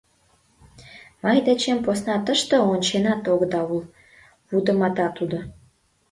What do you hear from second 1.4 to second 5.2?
дечем посна тыште онченат огыда ул,— вудымата